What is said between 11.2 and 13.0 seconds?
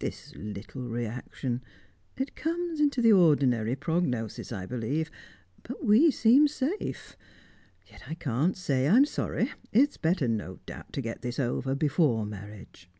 this over before marriage."